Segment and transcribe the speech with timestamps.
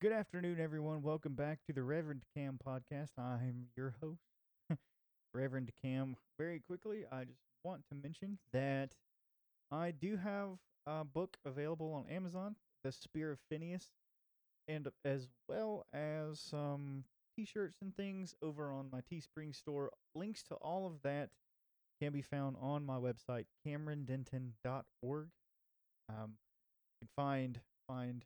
[0.00, 1.02] Good afternoon, everyone.
[1.02, 3.18] Welcome back to the Reverend Cam podcast.
[3.18, 4.22] I'm your host,
[5.34, 6.14] Reverend Cam.
[6.38, 8.90] Very quickly, I just want to mention that
[9.72, 10.50] I do have
[10.86, 13.86] a book available on Amazon, The Spear of Phineas,
[14.68, 17.02] and as well as some
[17.34, 19.90] t shirts and things over on my Teespring store.
[20.14, 21.30] Links to all of that
[22.00, 25.28] can be found on my website, CameronDenton.org.
[26.08, 28.24] Um, you can find find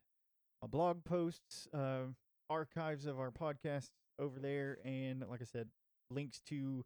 [0.68, 2.04] blog posts, uh,
[2.48, 5.68] archives of our podcasts over there, and like I said,
[6.10, 6.84] links to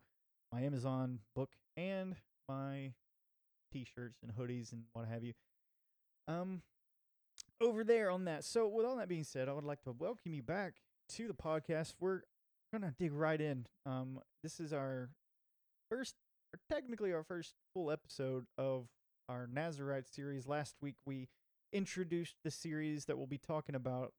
[0.53, 2.15] my Amazon book and
[2.49, 2.93] my
[3.73, 5.33] t-shirts and hoodies and what have you.
[6.29, 6.63] Um,
[7.61, 8.45] over there on that.
[8.45, 10.75] So, with all that being said, I would like to welcome you back
[11.11, 11.95] to the podcast.
[12.01, 12.23] We're
[12.73, 13.67] gonna dig right in.
[13.85, 15.11] Um, this is our
[15.91, 16.15] first,
[16.71, 18.87] technically our first full episode of
[19.29, 20.47] our Nazarite series.
[20.47, 21.29] Last week we
[21.73, 24.13] introduced the series that we'll be talking about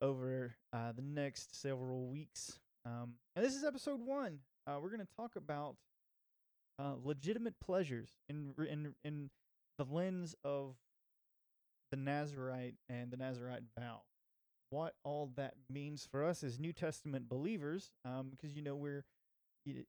[0.00, 2.58] over uh, the next several weeks.
[2.84, 4.38] Um, and this is episode one.
[4.66, 5.76] Uh, we're going to talk about
[6.78, 9.30] uh, legitimate pleasures in in in
[9.78, 10.74] the lens of
[11.90, 14.02] the Nazarite and the Nazarite vow.
[14.70, 19.04] What all that means for us as New Testament believers, um, because you know we're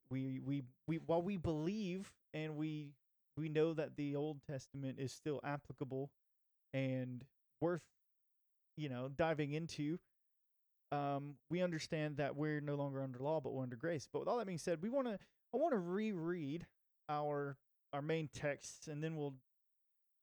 [0.10, 2.94] we we we while we believe and we
[3.36, 6.10] we know that the Old Testament is still applicable
[6.74, 7.24] and
[7.62, 7.82] worth
[8.76, 9.98] you know diving into
[10.92, 14.08] um we understand that we're no longer under law but we're under grace.
[14.12, 15.20] But with all that being said we want to
[15.54, 16.66] i want to reread
[17.10, 17.58] our
[17.94, 19.36] our main texts and then we'll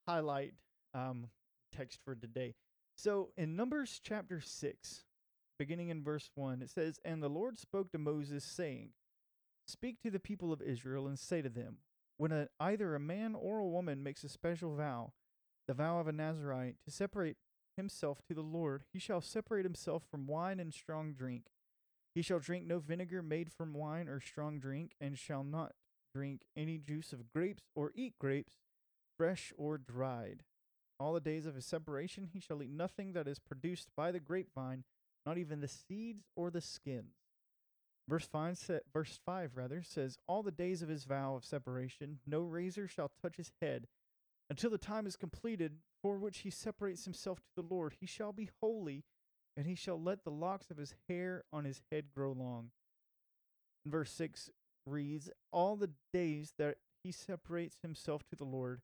[0.09, 0.55] highlight
[0.95, 1.27] um
[1.75, 2.55] text for today.
[2.97, 5.05] So in numbers chapter 6
[5.59, 8.91] beginning in verse 1 it says and the lord spoke to moses saying
[9.69, 11.77] speak to the people of israel and say to them
[12.17, 15.13] when a, either a man or a woman makes a special vow
[15.67, 17.37] the vow of a Nazarite, to separate
[17.77, 18.85] himself to the Lord.
[18.93, 21.45] He shall separate himself from wine and strong drink.
[22.15, 25.73] He shall drink no vinegar made from wine or strong drink, and shall not
[26.15, 28.55] drink any juice of grapes or eat grapes,
[29.17, 30.45] fresh or dried.
[31.01, 34.21] All the days of his separation he shall eat nothing that is produced by the
[34.21, 34.85] grapevine,
[35.27, 37.15] not even the seeds or the skins.
[38.09, 42.41] Verse 5, verse 5 rather says, All the days of his vow of separation, no
[42.41, 43.87] razor shall touch his head,
[44.51, 47.97] until the time is completed for which he separates himself to the Lord.
[48.01, 49.05] He shall be holy,
[49.57, 52.71] and he shall let the locks of his hair on his head grow long.
[53.85, 54.51] And verse 6
[54.87, 58.81] reads, All the days that he separates himself to the Lord,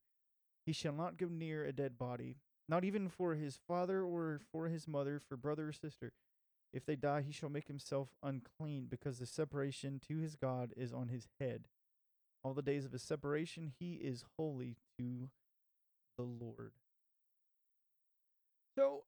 [0.67, 2.37] he shall not go near a dead body,
[2.69, 6.13] not even for his father or for his mother, for brother or sister.
[6.73, 10.93] If they die, he shall make himself unclean, because the separation to his God is
[10.93, 11.67] on his head.
[12.45, 15.31] All the days of his separation, he is holy to
[16.21, 16.73] the Lord.
[18.77, 19.05] So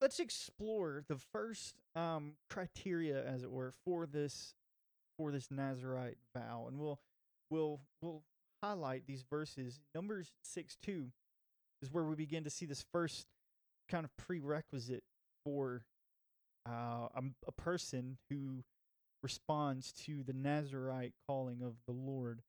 [0.00, 4.54] let's explore the first um, criteria, as it were, for this
[5.18, 6.98] for this Nazarite vow, and we'll
[7.50, 8.22] we'll we'll
[8.62, 9.80] highlight these verses.
[9.94, 11.12] Numbers six two
[11.82, 13.26] is where we begin to see this first
[13.90, 15.04] kind of prerequisite
[15.44, 15.82] for
[16.68, 18.64] uh, a, a person who
[19.22, 22.40] responds to the Nazarite calling of the Lord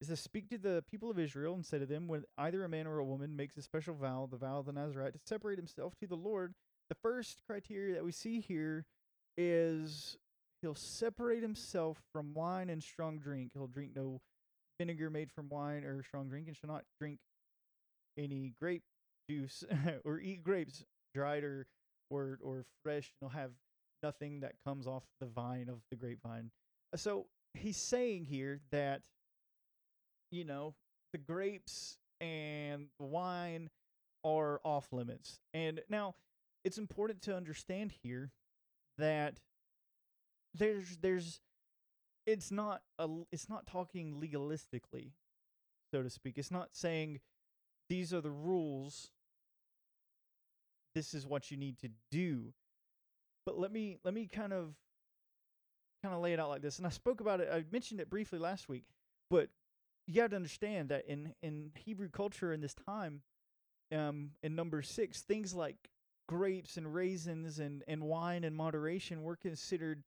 [0.00, 2.68] is to speak to the people of Israel and say to them, when either a
[2.68, 5.58] man or a woman makes a special vow, the vow of the Nazarite, to separate
[5.58, 6.54] himself to the Lord,
[6.88, 8.84] the first criteria that we see here
[9.36, 10.16] is
[10.60, 13.52] he'll separate himself from wine and strong drink.
[13.54, 14.20] He'll drink no
[14.78, 17.18] vinegar made from wine or strong drink, and shall not drink
[18.18, 18.82] any grape
[19.28, 19.64] juice
[20.04, 21.66] or eat grapes dried or
[22.10, 23.12] or or fresh.
[23.20, 23.52] And he'll have
[24.02, 26.50] nothing that comes off the vine of the grapevine.
[26.94, 29.02] So he's saying here that
[30.30, 30.74] you know,
[31.12, 33.70] the grapes and the wine
[34.24, 35.40] are off limits.
[35.54, 36.14] And now
[36.64, 38.32] it's important to understand here
[38.98, 39.40] that
[40.54, 41.40] there's there's
[42.26, 45.12] it's not a it's not talking legalistically,
[45.92, 46.38] so to speak.
[46.38, 47.20] It's not saying
[47.88, 49.10] these are the rules.
[50.94, 52.52] This is what you need to do.
[53.44, 54.74] But let me let me kind of
[56.02, 56.78] kind of lay it out like this.
[56.78, 57.48] And I spoke about it.
[57.52, 58.84] I mentioned it briefly last week.
[59.30, 59.50] But
[60.06, 63.22] you have to understand that in in Hebrew culture in this time,
[63.92, 65.76] um, in number six, things like
[66.28, 70.02] grapes and raisins and and wine in moderation were considered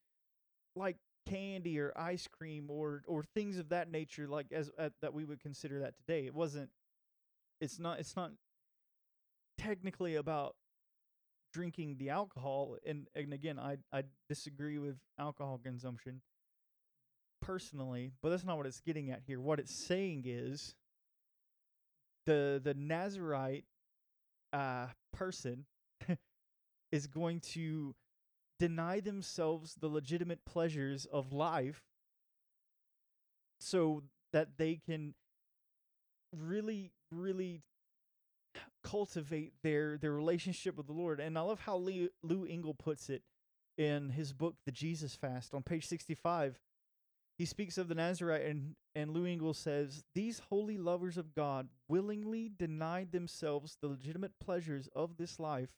[0.76, 0.98] like
[1.28, 5.26] candy or ice cream or or things of that nature, like as uh, that we
[5.26, 6.26] would consider that today.
[6.26, 6.70] It wasn't.
[7.62, 8.00] It's not.
[8.00, 8.32] It's not
[9.58, 10.56] technically about
[11.54, 16.22] drinking the alcohol and and again I I disagree with alcohol consumption
[17.50, 19.42] personally, but that's not what it's getting at here.
[19.42, 20.76] What it's saying is
[22.28, 23.66] the the Nazarite
[24.54, 25.66] uh person
[26.92, 27.96] is going to
[28.60, 31.82] deny themselves the legitimate pleasures of life
[33.60, 35.16] so that they can
[36.38, 37.64] really really
[38.84, 41.20] cultivate their their relationship with the Lord.
[41.20, 43.24] And I love how Lou, Lou Engle puts it
[43.76, 46.60] in his book The Jesus Fast on page 65.
[47.40, 51.70] He speaks of the Nazarite and and Lou Engle says, "These holy lovers of God
[51.88, 55.70] willingly denied themselves the legitimate pleasures of this life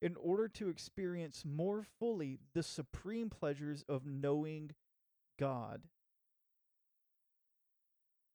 [0.00, 4.74] in order to experience more fully the supreme pleasures of knowing
[5.38, 5.82] God."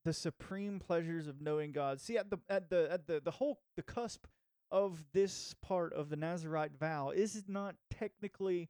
[0.05, 1.99] the supreme pleasures of knowing God.
[1.99, 4.25] See at the at the at the the whole the cusp
[4.71, 8.69] of this part of the Nazarite vow is not technically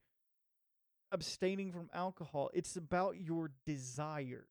[1.12, 2.50] abstaining from alcohol.
[2.54, 4.48] It's about your desire.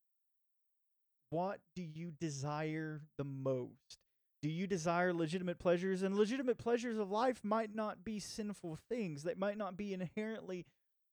[1.30, 3.98] What do you desire the most?
[4.42, 6.02] Do you desire legitimate pleasures?
[6.02, 9.22] And legitimate pleasures of life might not be sinful things.
[9.22, 10.66] They might not be inherently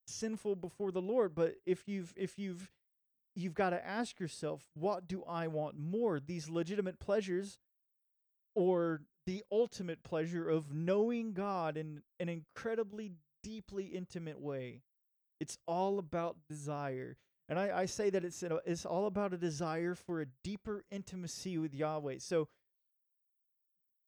[0.07, 2.69] sinful before the Lord, but if you've if you've
[3.35, 6.19] you've got to ask yourself, what do I want more?
[6.19, 7.57] These legitimate pleasures
[8.55, 14.81] or the ultimate pleasure of knowing God in an incredibly deeply intimate way?
[15.43, 17.17] It's all about desire.
[17.49, 21.57] And I, I say that it's, it's all about a desire for a deeper intimacy
[21.57, 22.19] with Yahweh.
[22.19, 22.47] So,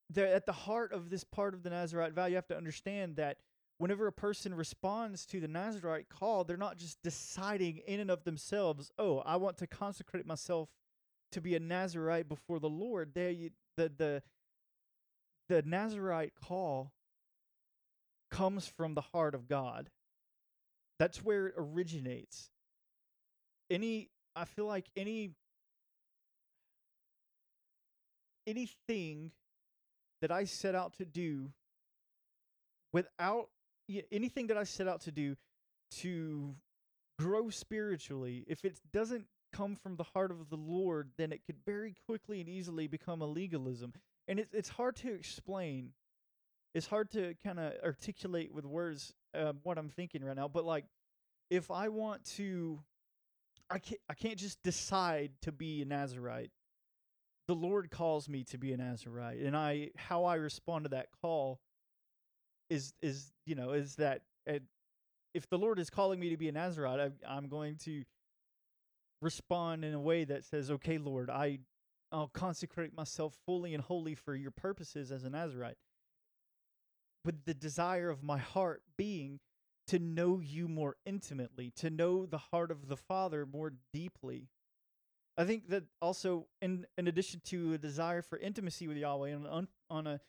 [0.10, 3.18] there, at the heart of this part of the Nazarite vow, you have to understand
[3.18, 3.36] that
[3.80, 8.24] whenever a person responds to the Nazarite call, they're not just deciding in and of
[8.24, 10.70] themselves, oh, I want to consecrate myself
[11.34, 13.12] to be a Nazarite before the Lord.
[13.14, 14.24] They, the, the,
[15.50, 16.94] the Nazarite call
[18.32, 19.90] comes from the heart of God.
[21.00, 22.50] That's where it originates.
[23.70, 25.32] Any, I feel like any,
[28.48, 29.32] anything
[30.22, 31.52] that I set out to do
[32.94, 33.50] without
[34.12, 35.36] anything that I set out to do
[36.00, 36.56] to
[37.20, 41.58] grow spiritually, if it doesn't come from the heart of the Lord, then it could
[41.66, 43.94] very quickly and easily become a legalism.
[44.28, 45.92] And it's it's hard to explain.
[46.76, 50.50] It's hard to kind of articulate with words uh, what I'm thinking right now.
[50.50, 50.84] But like,
[51.50, 52.82] if I want to,
[53.70, 56.52] I can't I can't just decide to be a Nazarite.
[57.48, 61.08] The Lord calls me to be a Nazarite, and I how I respond to that
[61.22, 61.62] call
[62.70, 64.60] is is you know is that uh,
[65.34, 68.04] if the Lord is calling me to be a Nazarite, I, I'm going to
[69.22, 71.60] respond in a way that says, "Okay, Lord, I
[72.12, 75.78] I'll consecrate myself fully and wholly for your purposes as a Nazarite."
[77.26, 79.40] With the desire of my heart being
[79.88, 84.50] to know you more intimately, to know the heart of the Father more deeply.
[85.38, 89.68] I think that also, in in addition to a desire for intimacy with Yahweh on
[89.90, 90.22] on a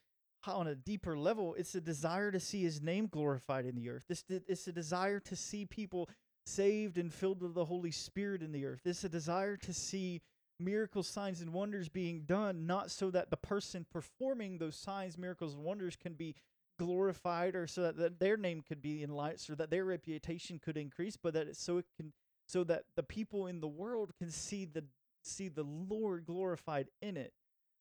[0.47, 4.05] on a deeper level, it's a desire to see his name glorified in the earth.
[4.09, 6.09] This it's a desire to see people
[6.47, 8.81] saved and filled with the Holy Spirit in the earth.
[8.85, 10.23] It's a desire to see
[10.59, 15.55] miracles, signs, and wonders being done, not so that the person performing those signs, miracles,
[15.55, 16.35] and wonders can be
[16.79, 20.77] glorified or so that their name could be in lights or that their reputation could
[20.77, 22.13] increase, but that it's so it can
[22.49, 24.85] so that the people in the world can see the
[25.23, 27.33] see the Lord glorified in it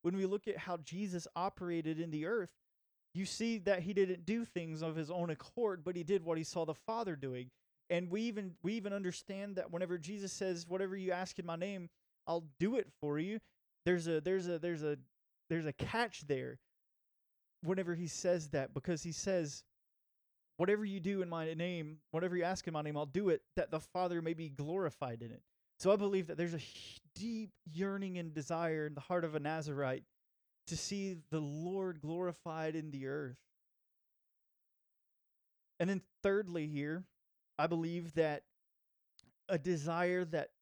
[0.06, 2.52] when we look at how Jesus operated in the earth,
[3.16, 6.38] you see that he didn't do things of his own accord, but he did what
[6.38, 7.50] he saw the Father doing.
[7.90, 11.56] And we even we even understand that whenever Jesus says, "Whatever you ask in my
[11.56, 11.90] name,
[12.28, 13.40] I'll do it for you."
[13.84, 15.00] There's a there's a there's a
[15.50, 16.60] there's a catch there.
[17.66, 19.64] Whenever he says that, because he says,
[20.58, 23.42] "Whatever you do in my name, whatever you ask in my name, I'll do it,
[23.56, 25.44] that the Father may be glorified in it."
[25.80, 26.62] So I believe that there's a
[27.16, 30.06] deep yearning and desire in the heart of a Nazarite
[30.68, 33.38] to see the Lord glorified in the earth.
[35.80, 37.06] And then, thirdly, here,
[37.58, 38.46] I believe that
[39.50, 40.55] a desire that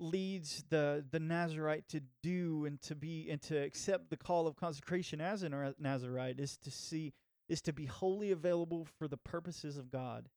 [0.00, 4.56] leads the the Nazarite to do and to be and to accept the call of
[4.56, 7.12] consecration as a Nazarite is to see
[7.48, 10.28] is to be wholly available for the purposes of God.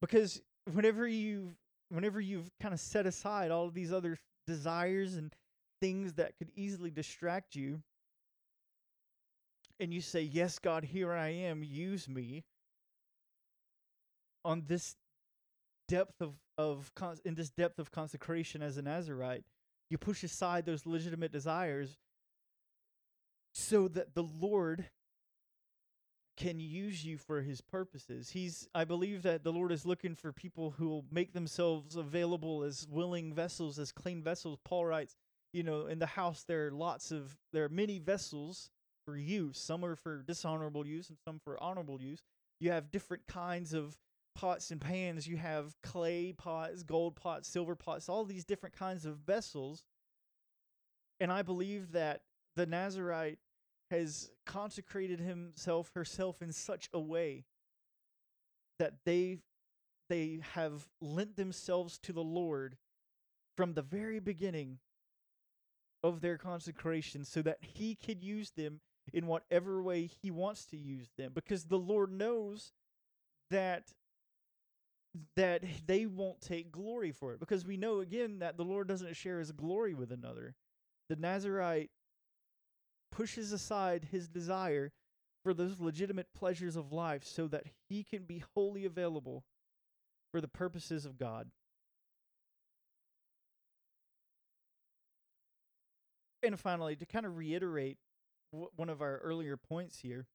[0.00, 1.54] Because whenever you've
[1.88, 5.32] whenever you've kind of set aside all of these other desires and
[5.80, 7.82] things that could easily distract you,
[9.80, 12.44] and you say, Yes, God, here I am, use me
[14.44, 14.94] on this
[15.90, 16.92] depth of, of
[17.24, 19.44] in this depth of consecration as a Nazarite,
[19.90, 21.98] you push aside those legitimate desires
[23.52, 24.86] so that the Lord
[26.36, 28.30] can use you for his purposes.
[28.30, 32.62] He's I believe that the Lord is looking for people who will make themselves available
[32.62, 34.58] as willing vessels, as clean vessels.
[34.64, 35.16] Paul writes,
[35.52, 38.70] you know, in the house there are lots of there are many vessels
[39.04, 39.58] for use.
[39.58, 42.22] Some are for dishonorable use and some for honorable use.
[42.60, 43.98] you have different kinds of
[44.34, 45.26] pots and pans.
[45.26, 49.84] You have clay pots, gold pots, silver pots, all these different kinds of vessels.
[51.18, 52.22] And I believe that
[52.56, 53.38] the Nazarite
[53.90, 57.44] has consecrated himself, herself in such a way
[58.78, 59.38] that they
[60.08, 62.76] they have lent themselves to the Lord
[63.56, 64.78] from the very beginning
[66.02, 68.80] of their consecration so that he could use them
[69.12, 72.72] in whatever way he wants to use them because the Lord knows
[73.50, 73.92] that
[75.36, 79.16] that they won't take glory for it because we know again that the Lord doesn't
[79.16, 80.54] share his glory with another.
[81.08, 81.90] The Nazarite
[83.10, 84.92] pushes aside his desire
[85.42, 89.44] for those legitimate pleasures of life so that he can be wholly available
[90.30, 91.50] for the purposes of God.
[96.42, 97.98] And finally, to kind of reiterate
[98.50, 100.26] one of our earlier points here,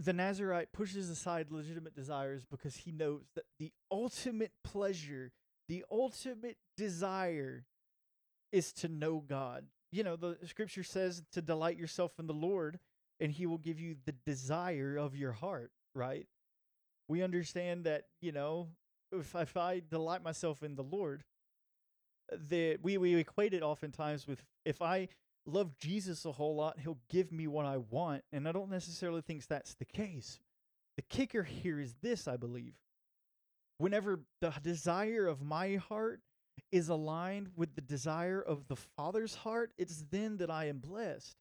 [0.00, 5.30] the Nazarite pushes aside legitimate desires because he knows that the ultimate pleasure,
[5.68, 7.66] the ultimate desire
[8.50, 9.66] is to know God.
[9.92, 12.78] You know, the scripture says to delight yourself in the Lord
[13.20, 16.26] and he will give you the desire of your heart, right?
[17.06, 18.68] We understand that, you know,
[19.12, 21.24] if, if I delight myself in the Lord,
[22.32, 25.08] uh, that we, we equate it oftentimes with if I
[25.46, 28.22] love Jesus a whole lot, he'll give me what I want.
[28.32, 30.38] And I don't necessarily think that's the case.
[30.96, 32.74] The kicker here is this, I believe.
[33.78, 36.20] Whenever the desire of my heart
[36.70, 41.36] is aligned with the desire of the Father's heart, it's then that I am blessed.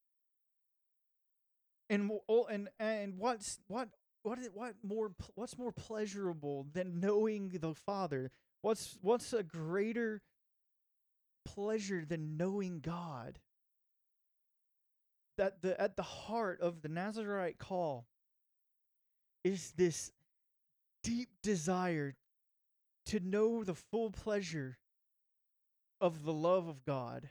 [1.89, 3.89] And oh, and and what's what
[4.23, 8.31] what what more what's more pleasurable than knowing the Father?
[8.61, 10.21] What's what's a greater
[11.45, 13.39] pleasure than knowing God?
[15.39, 18.05] That the at the heart of the Nazarite call
[19.45, 20.11] is this
[21.01, 22.17] deep desire
[23.05, 24.79] to know the full pleasure
[26.01, 27.29] of the love of God.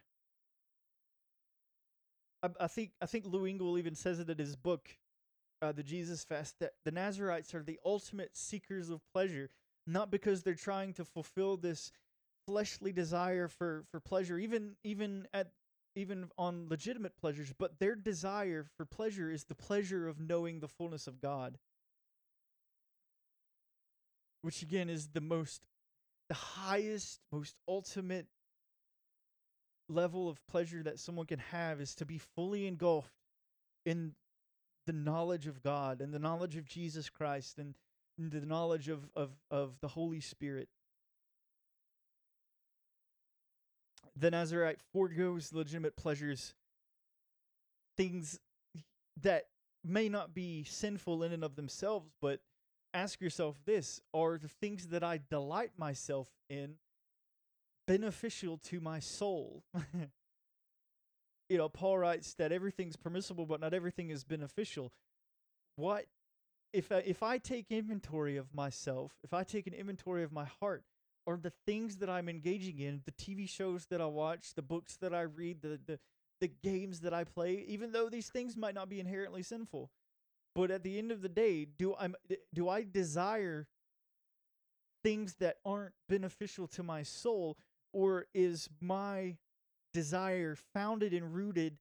[2.43, 4.89] I, I think I think Lou Engle even says it in his book,
[5.61, 9.51] uh, The Jesus Fast, that the Nazarites are the ultimate seekers of pleasure,
[9.87, 11.93] not because they're trying to fulfill this
[12.47, 15.49] fleshly desire for for pleasure, even even at
[15.95, 20.69] even on legitimate pleasures, but their desire for pleasure is the pleasure of knowing the
[20.69, 21.59] fullness of God.
[24.43, 25.63] Which again is the most
[26.29, 28.27] the highest, most ultimate
[29.89, 33.15] level of pleasure that someone can have is to be fully engulfed
[33.87, 34.13] in
[34.87, 37.75] the knowledge of God and the knowledge of Jesus Christ and
[38.19, 40.69] the knowledge of, of, of the Holy Spirit.
[44.19, 46.55] The Nazarite foregoes legitimate pleasures,
[47.97, 48.41] things
[49.21, 49.47] that
[49.85, 52.41] may not be sinful in and of themselves, but
[52.95, 56.75] ask yourself this are the things that I delight myself in
[57.87, 59.63] beneficial to my soul.
[61.49, 64.93] you know, Paul writes that everything's permissible, but not everything is beneficial.
[65.77, 66.07] What
[66.73, 70.45] if I, if I take inventory of myself, if I take an inventory of my
[70.61, 70.85] heart,
[71.29, 74.97] or the things that I'm engaging in, the TV shows that I watch, the books
[75.03, 75.99] that I read, the the
[76.41, 79.91] the games that I play, even though these things might not be inherently sinful,
[80.55, 82.09] but at the end of the day, do I
[82.55, 83.67] do I desire
[85.05, 87.59] things that aren't beneficial to my soul
[87.93, 89.37] or is my
[89.93, 91.77] desire founded and rooted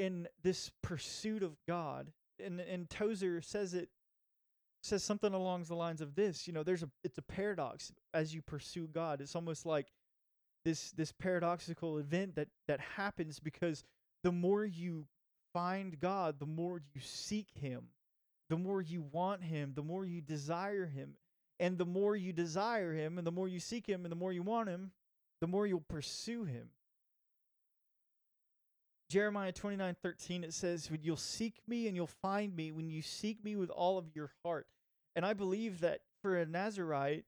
[0.00, 2.10] in this pursuit of God?
[2.44, 3.90] And and Tozer says it
[4.82, 8.34] says something along the lines of this, you know, there's a it's a paradox as
[8.34, 9.20] you pursue God.
[9.20, 9.86] It's almost like
[10.64, 13.84] this this paradoxical event that that happens because
[14.22, 15.06] the more you
[15.52, 17.88] find God, the more you seek him.
[18.50, 21.16] The more you want him, the more you desire him.
[21.60, 24.32] And the more you desire him and the more you seek him and the more
[24.32, 24.92] you want him,
[25.40, 26.70] the more you'll pursue him.
[29.08, 33.42] Jeremiah 29 13, it says, You'll seek me and you'll find me when you seek
[33.42, 34.66] me with all of your heart.
[35.16, 37.24] And I believe that for a Nazarite,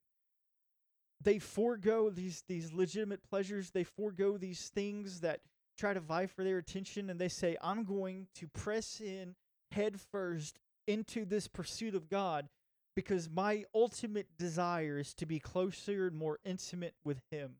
[1.22, 5.40] they forego these, these legitimate pleasures, they forego these things that
[5.78, 9.34] try to vie for their attention, and they say, I'm going to press in
[9.72, 12.49] head first into this pursuit of God
[12.94, 17.56] because my ultimate desire is to be closer and more intimate with Him.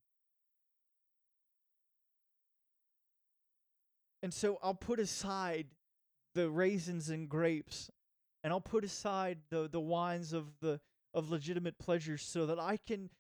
[4.23, 5.67] And so I'll put aside
[6.35, 7.91] the raisins and grapes
[8.43, 10.81] and I'll put aside the the wines of the
[11.12, 13.11] of legitimate pleasures so that I can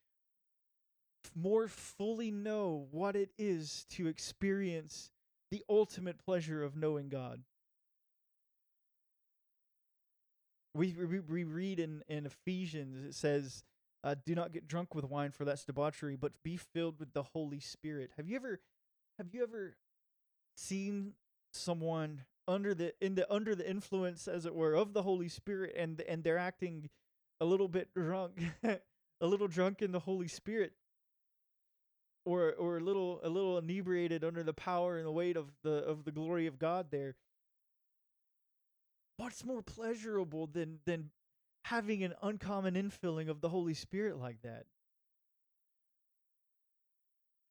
[1.34, 5.10] more fully know what it is to experience
[5.50, 7.42] the ultimate pleasure of knowing God.
[10.74, 13.64] we we, we read in in Ephesians it says,
[14.04, 17.22] uh, "Do not get drunk with wine, for that's debauchery, but be filled with the
[17.22, 18.60] Holy Spirit." Have you ever
[19.18, 19.76] have you ever
[20.60, 21.14] seen
[21.52, 25.74] someone under the in the under the influence, as it were, of the Holy Spirit,
[25.76, 26.90] and and they're acting
[27.40, 30.72] a little bit drunk, a little drunk in the Holy Spirit?
[32.26, 35.82] or or a little a little inebriated under the power and the weight of the
[35.84, 37.14] of the glory of God there
[39.20, 41.10] what's more pleasurable than than
[41.64, 44.64] having an uncommon infilling of the Holy Spirit like that?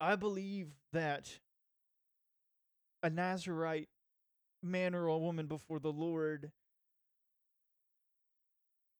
[0.01, 1.39] I believe that
[3.03, 3.89] a Nazarite
[4.61, 6.51] man or a woman before the Lord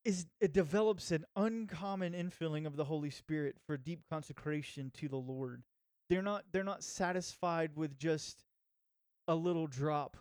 [0.06, 5.18] is it develops an uncommon infilling of the Holy Spirit for deep consecration to the
[5.18, 5.64] Lord.
[6.10, 8.44] They're not they're not satisfied with just
[9.28, 10.18] a little drop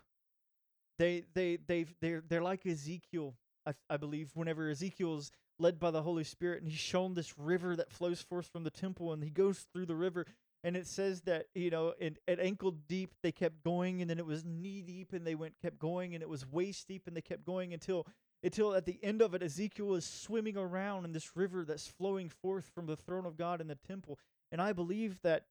[0.99, 3.33] they they they they're they're like Ezekiel,
[3.65, 4.31] I, I believe.
[4.35, 8.47] Whenever Ezekiel's led by the Holy Spirit and he's shown this river that flows forth
[8.47, 10.25] from the temple, and he goes through the river,
[10.63, 14.19] and it says that you know in, at ankle deep they kept going, and then
[14.19, 17.15] it was knee deep, and they went kept going, and it was waist deep, and
[17.15, 18.05] they kept going until
[18.43, 22.29] until at the end of it Ezekiel is swimming around in this river that's flowing
[22.29, 24.17] forth from the throne of God in the temple.
[24.51, 25.43] And I believe that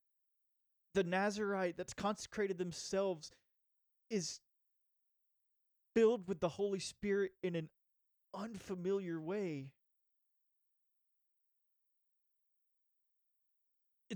[0.94, 3.30] the Nazarite that's consecrated themselves
[4.10, 4.40] is
[5.94, 7.68] filled with the Holy Spirit in an
[8.34, 9.68] unfamiliar way.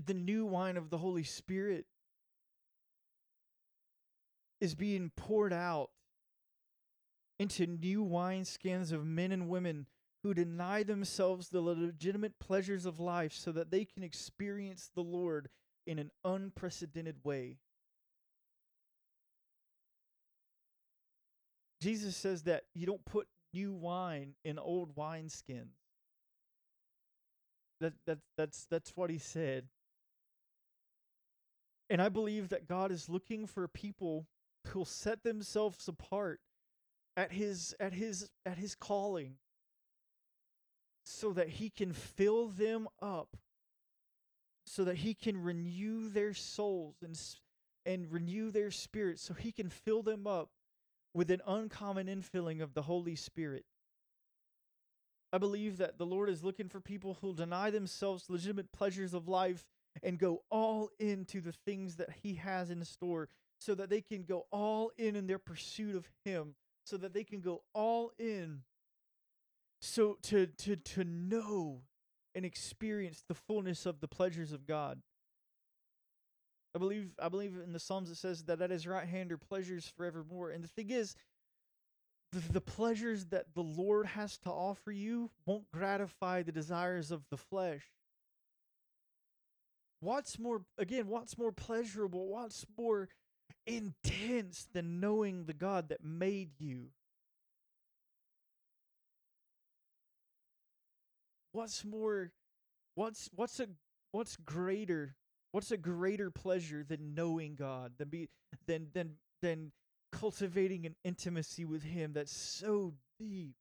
[0.05, 1.85] The new wine of the Holy Spirit
[4.59, 5.89] is being poured out
[7.39, 9.85] into new wineskins of men and women
[10.23, 15.49] who deny themselves the legitimate pleasures of life so that they can experience the Lord
[15.85, 17.57] in an unprecedented way.
[21.81, 25.75] Jesus says that you don't put new wine in old wineskins.
[27.81, 29.65] That that that's that's what he said.
[31.93, 34.25] And I believe that God is looking for people
[34.65, 36.39] who'll set themselves apart
[37.15, 39.35] at his at his at his calling
[41.05, 43.37] so that he can fill them up
[44.65, 47.15] so that he can renew their souls and
[47.85, 50.49] and renew their spirits so he can fill them up
[51.13, 53.65] with an uncommon infilling of the Holy Spirit.
[55.31, 59.27] I believe that the Lord is looking for people who'll deny themselves legitimate pleasures of
[59.27, 59.67] life
[60.01, 63.29] and go all into the things that He has in store
[63.59, 67.23] so that they can go all in in their pursuit of Him, so that they
[67.23, 68.61] can go all in
[69.83, 71.81] so to to to know
[72.33, 75.01] and experience the fullness of the pleasures of God.
[76.75, 79.37] I believe I believe in the Psalms it says that at his right hand are
[79.37, 80.51] pleasures forevermore.
[80.51, 81.15] And the thing is,
[82.31, 87.23] the, the pleasures that the Lord has to offer you won't gratify the desires of
[87.29, 87.83] the flesh.
[90.03, 93.09] What's more again, what's more pleasurable, what's more
[93.65, 96.87] intense than knowing the God that made you?
[101.51, 102.31] What's more
[102.95, 103.67] what's what's a
[104.11, 105.15] what's greater
[105.53, 108.27] What's a greater pleasure than knowing God, than be
[108.65, 109.11] than than
[109.43, 109.71] than
[110.11, 113.53] cultivating an intimacy with him that's so deep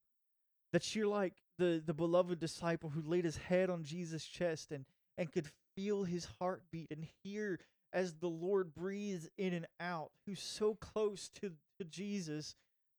[0.73, 4.87] that you're like the the beloved disciple who laid his head on Jesus' chest and
[5.19, 7.59] and could feel his heartbeat and hear
[7.93, 12.55] as the Lord breathes in and out, who's so close to, to Jesus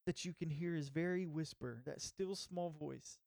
[0.05, 3.17] that you can hear his very whisper, that still small voice.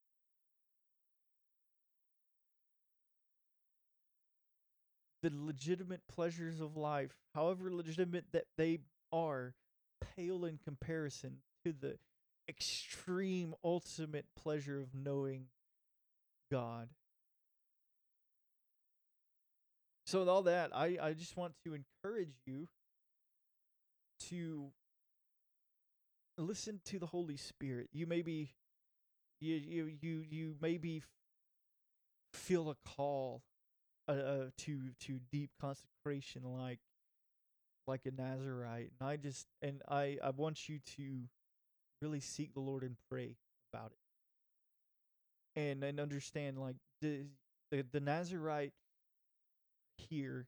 [5.23, 8.79] the legitimate pleasures of life, however legitimate that they
[9.13, 9.55] are,
[10.15, 11.97] pale in comparison to the
[12.49, 15.47] extreme ultimate pleasure of knowing
[16.51, 16.89] God.
[20.07, 22.69] So with all that, I, I just want to encourage you
[24.31, 24.71] to
[26.39, 27.89] listen to the Holy Spirit.
[27.93, 28.51] You may be
[29.41, 31.03] you you you you maybe
[32.33, 33.43] feel a call
[34.09, 36.79] uh, uh, to to deep consecration like
[37.89, 38.93] like a Nazarite.
[39.01, 41.23] And I just and I I want you to
[42.01, 43.35] really seek the Lord and pray
[43.73, 45.61] about it.
[45.61, 47.25] And and understand like the
[47.73, 48.73] the, the Nazarite
[49.97, 50.47] here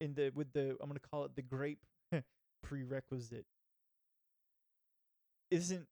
[0.00, 1.80] in the with the I'm to call it the grape
[2.62, 3.46] prerequisite
[5.50, 5.86] isn't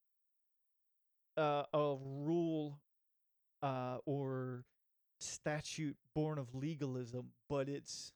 [1.36, 2.80] uh, a rule
[3.62, 4.64] uh, or
[5.20, 8.12] statute born of legalism, but it's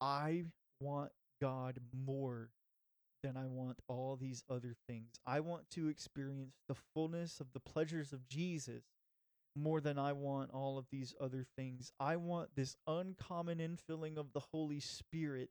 [0.00, 0.44] I
[0.80, 2.50] want God more
[3.22, 5.08] than I want all these other things.
[5.26, 8.84] I want to experience the fullness of the pleasures of Jesus
[9.58, 11.92] more than I want all of these other things.
[11.98, 15.50] I want this uncommon infilling of the Holy Spirit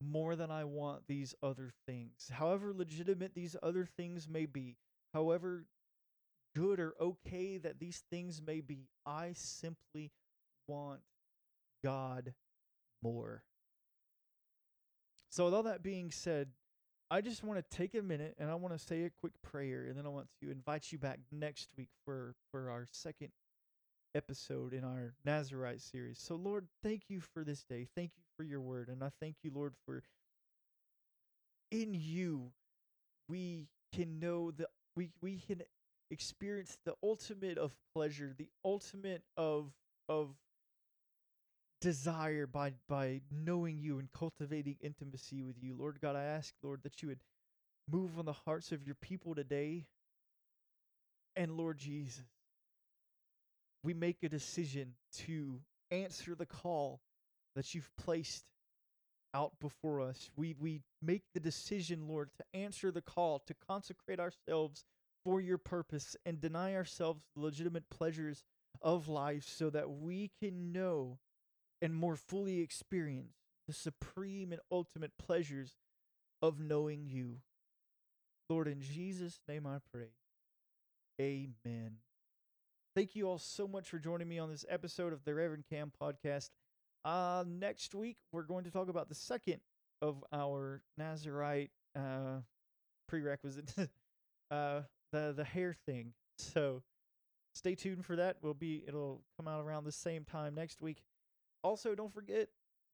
[0.00, 2.30] more than I want these other things.
[2.32, 4.76] However legitimate these other things may be,
[5.14, 5.66] however
[6.54, 10.10] good or okay that these things may be, I simply
[10.66, 11.00] want
[11.84, 12.34] God
[13.02, 13.42] more.
[15.30, 16.50] So, with all that being said,
[17.12, 19.84] I just want to take a minute and I want to say a quick prayer,
[19.84, 23.28] and then I want to invite you back next week for for our second
[24.14, 26.18] episode in our Nazarite series.
[26.18, 27.86] So, Lord, thank you for this day.
[27.94, 30.02] Thank you for your word, and I thank you, Lord, for
[31.70, 32.50] in you
[33.28, 35.60] we can know the we we can
[36.10, 39.74] experience the ultimate of pleasure, the ultimate of
[40.08, 40.30] of
[41.82, 45.74] desire by by knowing you and cultivating intimacy with you.
[45.76, 47.20] Lord God, I ask, Lord, that you would
[47.90, 49.84] move on the hearts of your people today.
[51.34, 52.24] And Lord Jesus,
[53.82, 54.94] we make a decision
[55.26, 57.00] to answer the call
[57.56, 58.44] that you've placed
[59.34, 60.30] out before us.
[60.36, 64.84] We we make the decision, Lord, to answer the call, to consecrate ourselves
[65.24, 68.44] for your purpose and deny ourselves the legitimate pleasures
[68.80, 71.18] of life so that we can know
[71.82, 73.34] and more fully experience
[73.66, 75.74] the supreme and ultimate pleasures
[76.40, 77.38] of knowing you.
[78.48, 80.10] Lord, in Jesus' name I pray.
[81.20, 81.96] Amen.
[82.94, 85.90] Thank you all so much for joining me on this episode of the Reverend Cam
[86.00, 86.50] podcast.
[87.04, 89.60] Uh, next week, we're going to talk about the second
[90.00, 92.40] of our Nazarite uh,
[93.08, 93.74] prerequisites,
[94.50, 96.12] uh, the the hair thing.
[96.38, 96.82] So
[97.54, 98.36] stay tuned for that.
[98.42, 101.02] We'll be it'll come out around the same time next week
[101.62, 102.48] also don't forget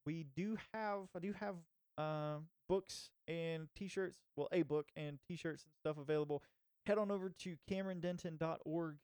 [0.05, 1.55] we do have I do have
[1.97, 6.43] uh, books and t-shirts, well a book and t-shirts and stuff available.
[6.85, 8.95] Head on over to CameronDenton.org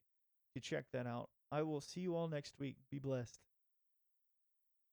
[0.56, 1.30] to check that out.
[1.52, 2.78] I will see you all next week.
[2.90, 3.40] Be blessed.